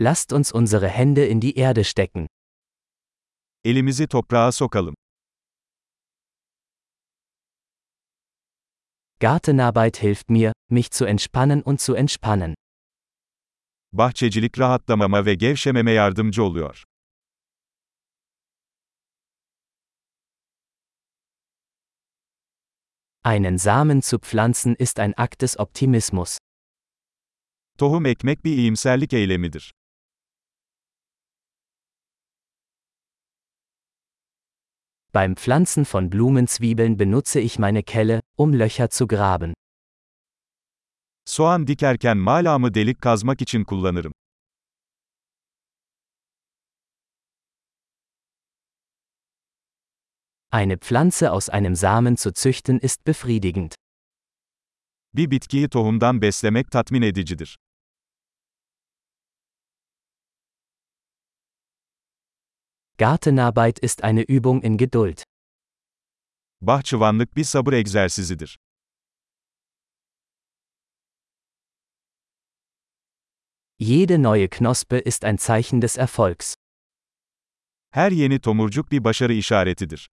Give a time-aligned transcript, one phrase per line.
[0.00, 2.26] Lasst uns unsere Hände in die Erde stecken.
[3.64, 4.94] Elimizi toprağa sokalım.
[9.20, 12.54] Gartenarbeit hilft mir, mich zu entspannen und zu entspannen.
[13.92, 16.84] Bahçecilik rahatlamama ve gevşememe yardımcı oluyor.
[23.24, 26.38] Einen Samen zu pflanzen ist ein Akt des Optimismus.
[27.78, 29.72] Tohum ekmek bir iyimserlik eylemidir.
[35.12, 39.54] Beim Pflanzen von Blumenzwiebeln benutze ich meine Kelle, um Löcher zu graben.
[41.24, 44.12] Soğan dikerken malamı delik kazmak için kullanırım.
[50.52, 53.74] Eine Pflanze aus einem Samen zu züchten ist befriedigend.
[55.14, 57.58] Bir bitkiyi tohumdan beslemek tatmin edicidir.
[62.98, 65.22] Gartenarbeit ist eine Übung in Geduld.
[66.60, 68.58] Bahçıvanlık bir sabır egzersizidir.
[73.80, 76.54] Jede neue Knospe ist ein Zeichen des Erfolgs.
[77.90, 80.08] Her yeni tomurcuk bir başarı işaretidir.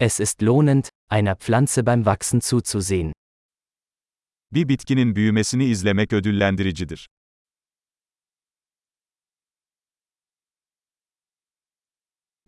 [0.00, 3.12] Es ist lohnend, einer Pflanze beim Wachsen zuzusehen.
[4.52, 7.08] Bir bitkinin büyümesini izlemek ödüllendiricidir.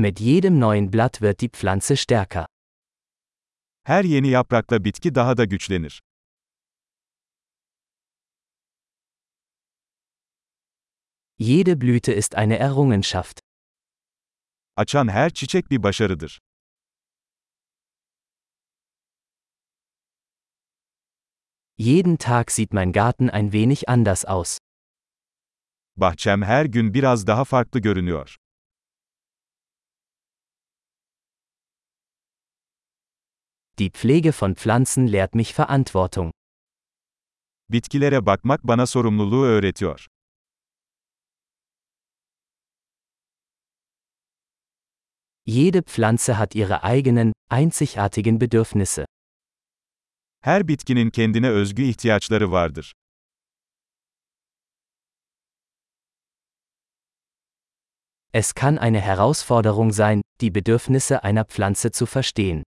[0.00, 2.46] Mit jedem neuen Blatt wird die Pflanze stärker.
[3.84, 6.02] Her yeni yaprakla bitki daha da güçlenir.
[11.38, 13.40] Jede Blüte ist eine Errungenschaft.
[14.76, 16.40] Açan her çiçek bir başarıdır.
[21.76, 24.58] Jeden Tag sieht mein Garten ein wenig anders aus.
[25.96, 28.36] Bahçem her gün biraz daha farklı görünüyor.
[33.78, 36.32] Die Pflege von Pflanzen lehrt mich Verantwortung.
[37.68, 40.06] Bitkilere bakmak bana sorumluluğu öğretiyor.
[45.46, 49.06] Jede Pflanze hat ihre eigenen, einzigartigen Bedürfnisse.
[50.40, 52.92] Her bitkinin kendine özgü ihtiyaçları vardır.
[58.32, 62.64] Es kann eine Herausforderung sein, die Bedürfnisse einer Pflanze zu verstehen.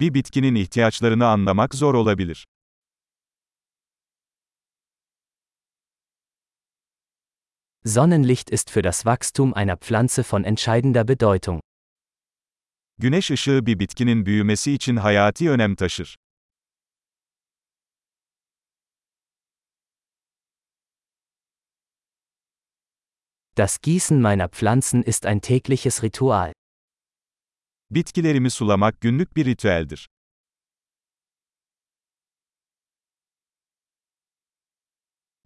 [0.00, 2.46] Bir bitkinin ihtiyaçlarını anlamak zor olabilir.
[7.84, 11.60] Sonnenlicht ist für das Wachstum einer Pflanze von entscheidender Bedeutung.
[12.98, 16.16] Güneş ışığı bir bitkinin büyümesi için hayati önem taşır.
[23.56, 26.52] Das Gießen meiner Pflanzen ist ein tägliches Ritual.
[27.90, 30.08] Bitkilerimi sulamak günlük bir ritüeldir.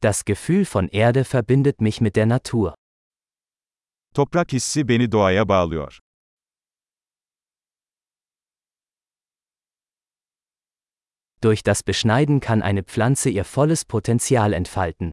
[0.03, 2.75] Das Gefühl von Erde verbindet mich mit der Natur.
[4.15, 5.99] Toprak hissi beni doğaya bağlıyor.
[11.43, 15.13] Durch das Beschneiden kann eine Pflanze ihr volles Potenzial entfalten.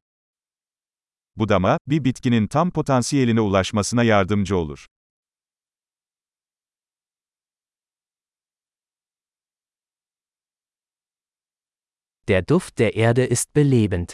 [1.36, 4.88] Budama, bir bitkinin tam potansiyeline ulaşmasına yardımcı olur.
[12.28, 14.10] Der Duft der Erde ist belebend.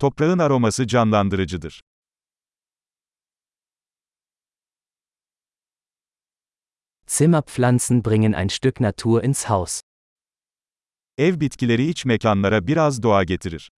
[0.00, 1.80] Toprağın aroması canlandırıcıdır.
[7.06, 9.82] Zimmerpflanzen bringen ein Stück Natur ins Haus.
[11.18, 13.70] Ev bitkileri iç mekanlara biraz doğa getirir.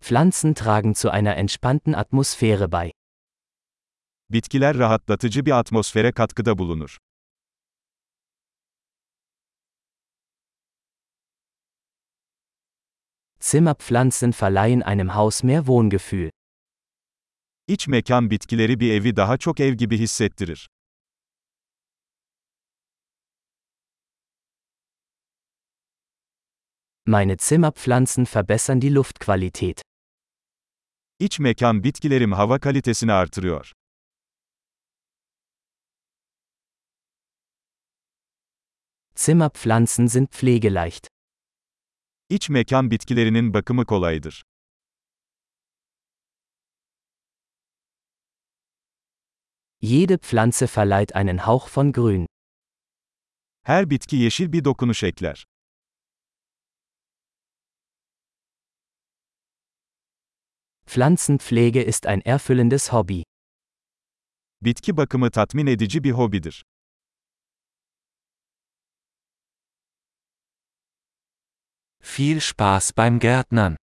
[0.00, 2.92] Pflanzen tragen zu einer entspannten Atmosphäre bei.
[4.30, 6.98] Bitkiler rahatlatıcı bir atmosfere katkıda bulunur.
[13.50, 16.30] Zimmerpflanzen verleihen einem Haus mehr Wohngefühl.
[17.66, 20.68] İç mekan bitkileri bir evi daha çok ev gibi hissettirir.
[27.06, 29.82] Meine Zimmerpflanzen verbessern die Luftqualität.
[31.18, 33.72] İç mekan bitkilerim hava kalitesini artırıyor.
[39.14, 41.19] Zimmerpflanzen sind pflegeleicht.
[42.30, 44.44] İç mekan bitkilerinin bakımı kolaydır.
[49.82, 52.26] Jede Pflanze verleiht einen Hauch von Grün.
[53.62, 55.46] Her bitki yeşil bir dokunuş ekler.
[60.86, 63.22] Pflanzenpflege ist ein erfüllendes Hobby.
[64.62, 66.64] Bitki bakımı tatmin edici bir hobidir.
[72.12, 73.76] Viel Spaß beim Gärtnern.